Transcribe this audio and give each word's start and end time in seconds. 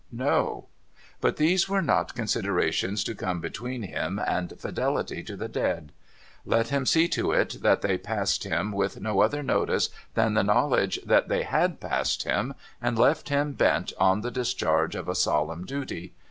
No. 0.11 0.65
But 1.19 1.37
these 1.37 1.69
were 1.69 1.83
not 1.83 2.15
considerations 2.15 3.03
to 3.03 3.13
come 3.13 3.39
between 3.39 3.83
him 3.83 4.17
and 4.25 4.51
fidelity 4.59 5.21
to 5.21 5.37
the 5.37 5.47
dead. 5.47 5.91
Let 6.43 6.69
him 6.69 6.87
see 6.87 7.07
to 7.09 7.31
it 7.33 7.57
that 7.61 7.83
they 7.83 7.99
passed 7.99 8.43
him 8.43 8.71
with 8.71 8.99
no 8.99 9.21
other 9.21 9.43
notice 9.43 9.89
than 10.15 10.33
the 10.33 10.41
knowledge 10.43 10.99
that 11.05 11.27
they 11.27 11.43
had 11.43 11.79
passed 11.79 12.23
him, 12.23 12.55
and 12.81 12.97
left 12.97 13.29
him 13.29 13.53
bent 13.53 13.93
on 13.99 14.21
the 14.21 14.31
discharge 14.31 14.95
of 14.95 15.07
a 15.07 15.13
solemn 15.13 15.65
duty. 15.65 16.15